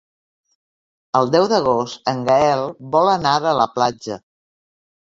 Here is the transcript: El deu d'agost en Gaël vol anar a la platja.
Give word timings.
El 1.19 1.29
deu 1.35 1.45
d'agost 1.51 2.11
en 2.15 2.27
Gaël 2.31 2.67
vol 2.97 3.13
anar 3.21 3.39
a 3.53 3.57
la 3.63 3.71
platja. 3.79 4.21